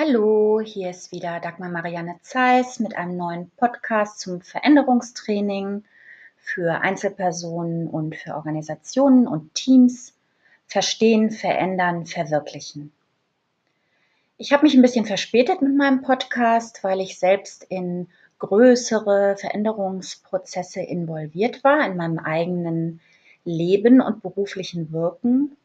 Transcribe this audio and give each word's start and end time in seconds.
Hallo, 0.00 0.60
hier 0.60 0.90
ist 0.90 1.10
wieder 1.10 1.40
Dagmar 1.40 1.70
Marianne 1.70 2.20
Zeiss 2.22 2.78
mit 2.78 2.96
einem 2.96 3.16
neuen 3.16 3.50
Podcast 3.56 4.20
zum 4.20 4.40
Veränderungstraining 4.42 5.82
für 6.36 6.82
Einzelpersonen 6.82 7.88
und 7.88 8.14
für 8.14 8.36
Organisationen 8.36 9.26
und 9.26 9.54
Teams. 9.54 10.14
Verstehen, 10.68 11.32
verändern, 11.32 12.06
verwirklichen. 12.06 12.92
Ich 14.36 14.52
habe 14.52 14.62
mich 14.66 14.74
ein 14.76 14.82
bisschen 14.82 15.04
verspätet 15.04 15.62
mit 15.62 15.76
meinem 15.76 16.02
Podcast, 16.02 16.84
weil 16.84 17.00
ich 17.00 17.18
selbst 17.18 17.64
in 17.64 18.06
größere 18.38 19.34
Veränderungsprozesse 19.36 20.80
involviert 20.80 21.64
war 21.64 21.84
in 21.84 21.96
meinem 21.96 22.20
eigenen 22.20 23.00
Leben 23.44 24.00
und 24.00 24.22
beruflichen 24.22 24.92
Wirken 24.92 25.56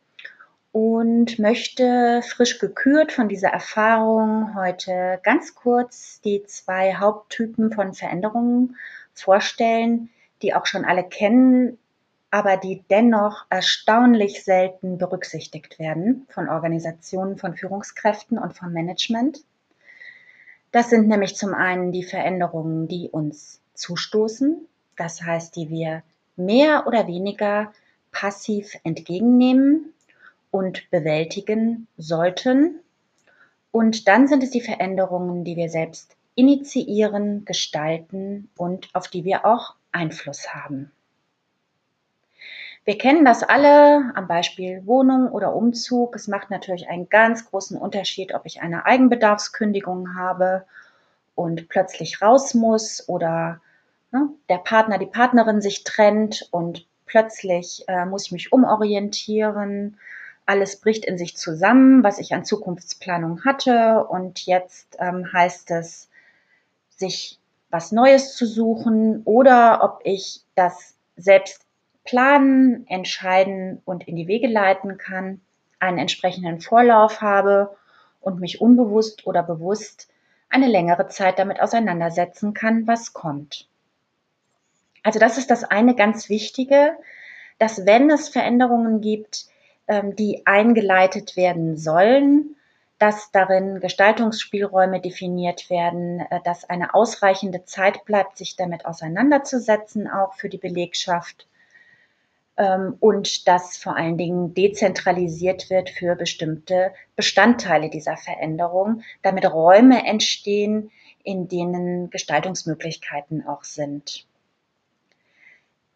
und 0.73 1.37
möchte 1.37 2.23
frisch 2.27 2.57
gekürt 2.57 3.11
von 3.11 3.29
dieser 3.29 3.49
Erfahrung 3.49 4.55
heute 4.55 5.19
ganz 5.21 5.53
kurz 5.53 6.19
die 6.21 6.43
zwei 6.47 6.95
Haupttypen 6.95 7.71
von 7.71 7.93
Veränderungen 7.93 8.75
vorstellen, 9.13 10.09
die 10.41 10.55
auch 10.55 10.65
schon 10.65 10.83
alle 10.83 11.03
kennen, 11.03 11.77
aber 12.31 12.57
die 12.57 12.83
dennoch 12.89 13.45
erstaunlich 13.51 14.43
selten 14.43 14.97
berücksichtigt 14.97 15.77
werden 15.77 16.25
von 16.29 16.49
Organisationen, 16.49 17.37
von 17.37 17.55
Führungskräften 17.55 18.39
und 18.39 18.57
vom 18.57 18.73
Management. 18.73 19.43
Das 20.71 20.89
sind 20.89 21.07
nämlich 21.07 21.35
zum 21.35 21.53
einen 21.53 21.91
die 21.91 22.03
Veränderungen, 22.03 22.87
die 22.87 23.09
uns 23.11 23.61
zustoßen, 23.75 24.67
das 24.97 25.21
heißt, 25.21 25.55
die 25.55 25.69
wir 25.69 26.01
mehr 26.35 26.87
oder 26.87 27.05
weniger 27.05 27.71
passiv 28.11 28.75
entgegennehmen 28.83 29.93
und 30.53 30.91
bewältigen 30.91 31.87
sollten. 31.97 32.79
Und 33.71 34.07
dann 34.07 34.27
sind 34.27 34.43
es 34.43 34.51
die 34.51 34.61
Veränderungen, 34.61 35.43
die 35.43 35.55
wir 35.55 35.67
selbst 35.67 36.15
initiieren, 36.35 37.43
gestalten 37.43 38.51
und 38.55 38.87
auf 38.93 39.07
die 39.07 39.25
wir 39.25 39.45
auch 39.45 39.73
Einfluss 39.91 40.53
haben. 40.53 40.91
Wir 42.85 42.99
kennen 42.99 43.25
das 43.25 43.41
alle 43.41 44.11
am 44.13 44.27
Beispiel 44.27 44.85
Wohnung 44.85 45.29
oder 45.29 45.55
Umzug. 45.55 46.15
Es 46.15 46.27
macht 46.27 46.51
natürlich 46.51 46.87
einen 46.87 47.09
ganz 47.09 47.49
großen 47.49 47.75
Unterschied, 47.75 48.35
ob 48.35 48.45
ich 48.45 48.61
eine 48.61 48.85
Eigenbedarfskündigung 48.85 50.15
habe 50.15 50.65
und 51.33 51.67
plötzlich 51.67 52.21
raus 52.21 52.53
muss 52.53 53.09
oder 53.09 53.59
ne, 54.11 54.29
der 54.49 54.59
Partner, 54.59 54.99
die 54.99 55.07
Partnerin 55.07 55.61
sich 55.61 55.83
trennt 55.83 56.47
und 56.51 56.85
plötzlich 57.07 57.85
äh, 57.87 58.05
muss 58.05 58.27
ich 58.27 58.31
mich 58.31 58.53
umorientieren 58.53 59.97
alles 60.45 60.79
bricht 60.79 61.05
in 61.05 61.17
sich 61.17 61.37
zusammen, 61.37 62.03
was 62.03 62.19
ich 62.19 62.33
an 62.33 62.45
Zukunftsplanung 62.45 63.45
hatte. 63.45 64.05
Und 64.05 64.45
jetzt 64.45 64.97
ähm, 64.99 65.31
heißt 65.31 65.71
es, 65.71 66.09
sich 66.89 67.39
was 67.69 67.91
Neues 67.91 68.35
zu 68.35 68.45
suchen 68.45 69.23
oder 69.25 69.83
ob 69.83 70.01
ich 70.03 70.41
das 70.55 70.95
selbst 71.15 71.65
planen, 72.03 72.85
entscheiden 72.87 73.81
und 73.85 74.07
in 74.07 74.15
die 74.15 74.27
Wege 74.27 74.47
leiten 74.47 74.97
kann, 74.97 75.41
einen 75.79 75.97
entsprechenden 75.97 76.59
Vorlauf 76.59 77.21
habe 77.21 77.75
und 78.21 78.39
mich 78.39 78.61
unbewusst 78.61 79.25
oder 79.25 79.43
bewusst 79.43 80.09
eine 80.49 80.67
längere 80.67 81.07
Zeit 81.07 81.39
damit 81.39 81.59
auseinandersetzen 81.61 82.53
kann, 82.53 82.85
was 82.85 83.13
kommt. 83.13 83.67
Also 85.01 85.19
das 85.19 85.37
ist 85.37 85.49
das 85.49 85.63
eine 85.63 85.95
ganz 85.95 86.29
Wichtige, 86.29 86.95
dass 87.59 87.85
wenn 87.85 88.09
es 88.09 88.29
Veränderungen 88.29 89.01
gibt, 89.01 89.47
die 89.87 90.43
eingeleitet 90.45 91.35
werden 91.35 91.77
sollen, 91.77 92.55
dass 93.03 93.31
darin 93.31 93.81
Gestaltungsspielräume 93.81 95.01
definiert 95.01 95.69
werden, 95.69 96.21
äh, 96.21 96.39
dass 96.45 96.69
eine 96.69 96.93
ausreichende 96.93 97.65
Zeit 97.65 98.05
bleibt, 98.05 98.37
sich 98.37 98.55
damit 98.55 98.85
auseinanderzusetzen, 98.85 100.09
auch 100.09 100.35
für 100.35 100.47
die 100.47 100.57
Belegschaft 100.57 101.47
ähm, 102.55 102.95
und 103.01 103.45
dass 103.47 103.75
vor 103.75 103.97
allen 103.97 104.17
Dingen 104.17 104.53
dezentralisiert 104.53 105.69
wird 105.69 105.89
für 105.89 106.15
bestimmte 106.15 106.93
Bestandteile 107.17 107.89
dieser 107.89 108.15
Veränderung, 108.15 109.01
damit 109.21 109.51
Räume 109.51 110.05
entstehen, 110.05 110.89
in 111.23 111.49
denen 111.49 112.09
Gestaltungsmöglichkeiten 112.09 113.45
auch 113.45 113.65
sind. 113.65 114.25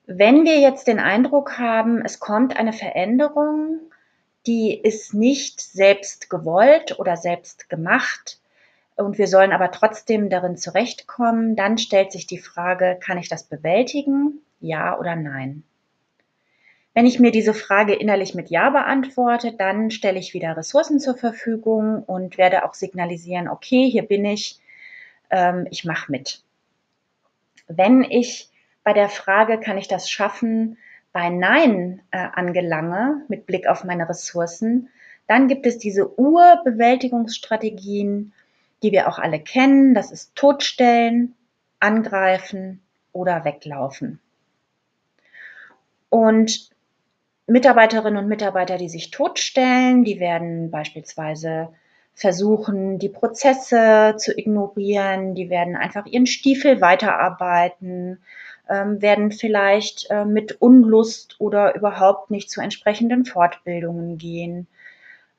Wenn 0.10 0.46
wir 0.46 0.62
jetzt 0.62 0.88
den 0.88 1.00
Eindruck 1.00 1.60
haben, 1.60 2.02
es 2.02 2.22
kommt 2.22 2.56
eine 2.56 2.72
Veränderung, 2.72 3.82
die 4.46 4.74
ist 4.74 5.14
nicht 5.14 5.60
selbst 5.60 6.30
gewollt 6.30 6.98
oder 6.98 7.18
selbst 7.18 7.68
gemacht 7.68 8.40
und 8.96 9.18
wir 9.18 9.28
sollen 9.28 9.52
aber 9.52 9.70
trotzdem 9.70 10.30
darin 10.30 10.56
zurechtkommen, 10.56 11.58
dann 11.58 11.78
stellt 11.78 12.14
sich 12.14 12.26
die 12.26 12.38
Frage, 12.38 12.98
kann 13.02 13.18
ich 13.18 13.28
das 13.28 13.44
bewältigen? 13.44 14.40
Ja 14.62 14.98
oder 14.98 15.18
nein? 15.18 15.64
Wenn 16.94 17.06
ich 17.06 17.20
mir 17.20 17.32
diese 17.32 17.54
Frage 17.54 17.94
innerlich 17.94 18.34
mit 18.34 18.50
Ja 18.50 18.70
beantworte, 18.70 19.52
dann 19.52 19.92
stelle 19.92 20.20
ich 20.20 20.34
wieder 20.34 20.56
Ressourcen 20.56 21.02
zur 21.02 21.18
Verfügung 21.18 22.02
und 22.04 22.38
werde 22.38 22.64
auch 22.64 22.76
signalisieren, 22.76 23.50
okay, 23.50 23.90
hier 23.90 24.04
bin 24.04 24.24
ich, 24.24 24.62
ähm, 25.30 25.68
ich 25.70 25.84
mache 25.84 26.10
mit. 26.10 26.42
Wenn 27.68 28.04
ich 28.04 28.50
bei 28.88 28.94
der 28.94 29.10
Frage, 29.10 29.60
kann 29.60 29.78
ich 29.78 29.90
das 29.90 30.10
schaffen, 30.10 30.78
bei 31.12 31.28
Nein 31.28 32.00
äh, 32.12 32.20
angelange 32.20 33.26
mit 33.28 33.46
Blick 33.46 33.68
auf 33.68 33.84
meine 33.84 34.08
Ressourcen, 34.08 34.88
dann 35.28 35.50
gibt 35.50 35.66
es 35.66 35.78
diese 35.78 36.18
Urbewältigungsstrategien, 36.18 38.32
die 38.82 38.94
wir 38.94 39.10
auch 39.10 39.20
alle 39.20 39.42
kennen. 39.42 39.94
Das 39.94 40.14
ist 40.14 40.36
Totstellen, 40.36 41.36
Angreifen 41.82 42.82
oder 43.12 43.44
Weglaufen. 43.44 44.22
Und 46.08 46.70
Mitarbeiterinnen 47.46 48.24
und 48.24 48.30
Mitarbeiter, 48.30 48.78
die 48.78 48.88
sich 48.88 49.12
totstellen, 49.12 50.06
die 50.06 50.22
werden 50.22 50.72
beispielsweise 50.72 51.74
versuchen, 52.14 53.00
die 53.00 53.10
Prozesse 53.10 54.16
zu 54.18 54.32
ignorieren, 54.36 55.36
die 55.36 55.50
werden 55.50 55.76
einfach 55.76 56.06
ihren 56.06 56.26
Stiefel 56.26 56.80
weiterarbeiten, 56.80 58.20
ähm, 58.70 59.02
werden 59.02 59.32
vielleicht 59.32 60.10
äh, 60.10 60.26
mit 60.26 60.62
Unlust 60.62 61.36
oder 61.40 61.76
überhaupt 61.76 62.32
nicht 62.32 62.50
zu 62.50 62.62
entsprechenden 62.62 63.26
Fortbildungen 63.26 64.18
gehen 64.18 64.68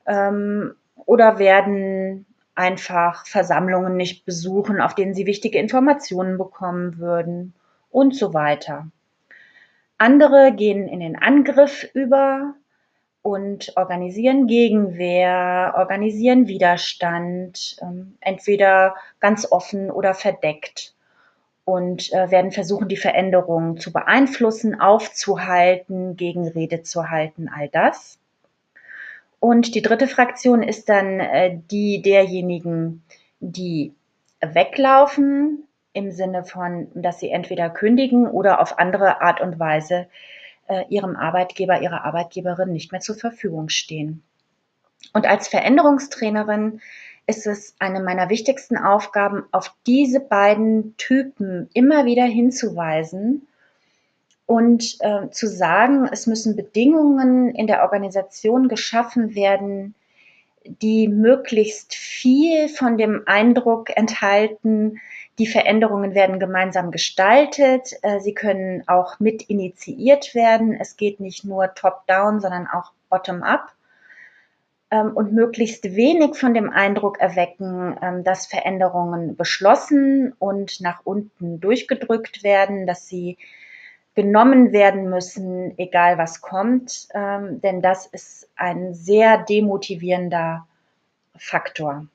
ähm, 0.05 0.75
oder 1.05 1.39
werden 1.39 2.25
einfach 2.55 3.25
Versammlungen 3.25 3.95
nicht 3.95 4.25
besuchen, 4.25 4.81
auf 4.81 4.95
denen 4.95 5.13
sie 5.13 5.25
wichtige 5.25 5.59
Informationen 5.59 6.37
bekommen 6.37 6.97
würden 6.97 7.53
und 7.89 8.15
so 8.15 8.33
weiter. 8.33 8.87
Andere 9.97 10.53
gehen 10.53 10.87
in 10.87 10.99
den 10.99 11.15
Angriff 11.15 11.89
über 11.93 12.55
und 13.21 13.73
organisieren 13.75 14.47
Gegenwehr, 14.47 15.73
organisieren 15.77 16.47
Widerstand, 16.47 17.77
ähm, 17.81 18.17
entweder 18.21 18.95
ganz 19.19 19.51
offen 19.51 19.91
oder 19.91 20.13
verdeckt 20.13 20.93
und 21.69 22.11
äh, 22.13 22.31
werden 22.31 22.51
versuchen, 22.51 22.87
die 22.87 22.97
Veränderung 22.97 23.77
zu 23.77 23.93
beeinflussen, 23.93 24.81
aufzuhalten, 24.81 26.15
Gegenrede 26.15 26.81
zu 26.81 27.11
halten, 27.11 27.47
all 27.47 27.69
das. 27.69 28.17
Und 29.39 29.75
die 29.75 29.83
dritte 29.83 30.07
Fraktion 30.07 30.63
ist 30.63 30.89
dann 30.89 31.19
äh, 31.19 31.59
die 31.69 32.01
derjenigen, 32.01 33.03
die 33.39 33.93
weglaufen, 34.41 35.63
im 35.93 36.11
Sinne 36.11 36.43
von, 36.43 36.87
dass 36.95 37.19
sie 37.19 37.29
entweder 37.29 37.69
kündigen 37.69 38.25
oder 38.25 38.61
auf 38.61 38.79
andere 38.79 39.21
Art 39.21 39.39
und 39.39 39.59
Weise 39.59 40.07
äh, 40.67 40.85
ihrem 40.89 41.15
Arbeitgeber, 41.15 41.81
ihrer 41.81 42.03
Arbeitgeberin 42.03 42.71
nicht 42.71 42.91
mehr 42.91 43.01
zur 43.01 43.15
Verfügung 43.15 43.69
stehen. 43.69 44.23
Und 45.13 45.27
als 45.27 45.47
Veränderungstrainerin 45.47 46.81
ist 47.29 47.45
es 47.45 47.75
eine 47.77 48.01
meiner 48.01 48.29
wichtigsten 48.29 48.75
Aufgaben, 48.75 49.43
auf 49.51 49.71
diese 49.85 50.19
beiden 50.19 50.97
Typen 50.97 51.69
immer 51.73 52.05
wieder 52.05 52.25
hinzuweisen 52.25 53.47
und 54.47 54.97
äh, 55.01 55.29
zu 55.29 55.47
sagen, 55.47 56.09
es 56.11 56.25
müssen 56.25 56.55
Bedingungen 56.55 57.53
in 57.53 57.67
der 57.67 57.83
Organisation 57.83 58.67
geschaffen 58.67 59.35
werden, 59.35 59.93
die 60.65 61.07
möglichst 61.07 61.93
viel 61.93 62.67
von 62.67 62.97
dem 62.97 63.21
Eindruck 63.27 63.95
enthalten, 63.95 64.99
die 65.37 65.47
Veränderungen 65.47 66.15
werden 66.15 66.39
gemeinsam 66.39 66.89
gestaltet, 66.89 67.93
äh, 68.01 68.19
sie 68.19 68.33
können 68.33 68.83
auch 68.87 69.19
mit 69.19 69.43
initiiert 69.43 70.33
werden. 70.33 70.73
Es 70.73 70.97
geht 70.97 71.19
nicht 71.19 71.45
nur 71.45 71.73
top-down, 71.75 72.41
sondern 72.41 72.67
auch 72.67 72.91
bottom-up 73.09 73.71
ähm, 74.91 75.11
und 75.15 75.33
möglichst 75.33 75.95
wenig 75.95 76.35
von 76.35 76.53
dem 76.53 76.69
Eindruck 76.69 77.19
erwecken, 77.19 77.97
ähm, 78.01 78.23
dass 78.23 78.47
Veränderungen 78.47 79.35
beschlossen 79.35 80.33
und 80.39 80.81
nach 80.81 81.01
unten 81.03 81.59
durchgedrückt 81.59 82.43
werden, 82.43 82.87
dass 82.87 83.07
sie 83.07 83.37
genommen 84.15 84.73
werden 84.73 85.09
müssen, 85.09 85.77
egal 85.77 86.17
was 86.17 86.41
kommt, 86.41 87.07
ähm, 87.13 87.61
denn 87.61 87.81
das 87.81 88.05
ist 88.05 88.49
ein 88.55 88.93
sehr 88.93 89.37
demotivierender 89.37 90.67
Faktor. 91.37 92.07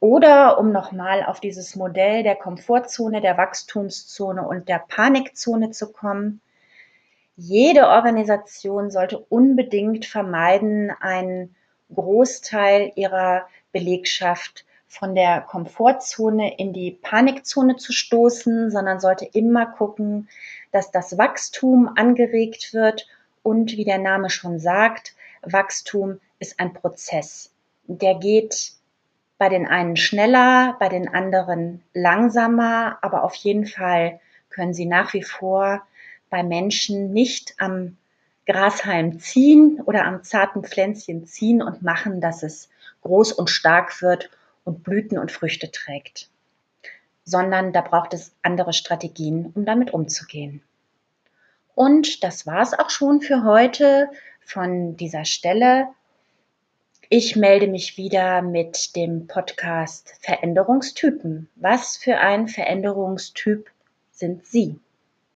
Oder 0.00 0.58
um 0.58 0.72
nochmal 0.72 1.24
auf 1.24 1.40
dieses 1.40 1.74
Modell 1.74 2.22
der 2.22 2.36
Komfortzone, 2.36 3.20
der 3.20 3.36
Wachstumszone 3.36 4.46
und 4.46 4.68
der 4.68 4.84
Panikzone 4.86 5.70
zu 5.70 5.92
kommen. 5.92 6.40
Jede 7.36 7.88
Organisation 7.88 8.90
sollte 8.90 9.18
unbedingt 9.18 10.06
vermeiden, 10.06 10.90
einen 10.90 11.54
Großteil 11.94 12.92
ihrer 12.96 13.46
Belegschaft 13.72 14.64
von 14.88 15.14
der 15.14 15.42
Komfortzone 15.42 16.56
in 16.56 16.72
die 16.72 16.92
Panikzone 16.92 17.76
zu 17.76 17.92
stoßen, 17.92 18.70
sondern 18.70 19.00
sollte 19.00 19.26
immer 19.26 19.66
gucken, 19.66 20.28
dass 20.72 20.90
das 20.90 21.18
Wachstum 21.18 21.90
angeregt 21.94 22.72
wird 22.72 23.06
und 23.42 23.72
wie 23.72 23.84
der 23.84 23.98
Name 23.98 24.30
schon 24.30 24.58
sagt, 24.58 25.14
Wachstum 25.42 26.20
ist 26.38 26.58
ein 26.58 26.72
Prozess. 26.72 27.52
Der 27.86 28.14
geht 28.14 28.72
bei 29.36 29.50
den 29.50 29.66
einen 29.66 29.96
schneller, 29.96 30.76
bei 30.80 30.88
den 30.88 31.08
anderen 31.08 31.82
langsamer, 31.92 32.98
aber 33.02 33.24
auf 33.24 33.34
jeden 33.34 33.66
Fall 33.66 34.20
können 34.48 34.72
sie 34.72 34.86
nach 34.86 35.12
wie 35.12 35.22
vor 35.22 35.82
bei 36.30 36.42
Menschen 36.42 37.12
nicht 37.12 37.54
am 37.58 37.96
Grashalm 38.46 39.18
ziehen 39.18 39.80
oder 39.84 40.04
am 40.04 40.22
zarten 40.22 40.62
Pflänzchen 40.62 41.26
ziehen 41.26 41.62
und 41.62 41.82
machen, 41.82 42.20
dass 42.20 42.42
es 42.42 42.68
groß 43.02 43.32
und 43.32 43.50
stark 43.50 44.02
wird 44.02 44.30
und 44.64 44.82
Blüten 44.82 45.18
und 45.18 45.32
Früchte 45.32 45.70
trägt, 45.70 46.28
sondern 47.24 47.72
da 47.72 47.80
braucht 47.80 48.14
es 48.14 48.32
andere 48.42 48.72
Strategien, 48.72 49.52
um 49.54 49.64
damit 49.64 49.92
umzugehen. 49.92 50.62
Und 51.74 52.24
das 52.24 52.46
war 52.46 52.62
es 52.62 52.72
auch 52.72 52.90
schon 52.90 53.20
für 53.20 53.44
heute 53.44 54.08
von 54.44 54.96
dieser 54.96 55.24
Stelle. 55.24 55.88
Ich 57.08 57.36
melde 57.36 57.68
mich 57.68 57.96
wieder 57.96 58.42
mit 58.42 58.96
dem 58.96 59.26
Podcast 59.26 60.14
Veränderungstypen. 60.20 61.48
Was 61.54 61.96
für 61.96 62.18
ein 62.18 62.48
Veränderungstyp 62.48 63.70
sind 64.10 64.46
Sie? 64.46 64.80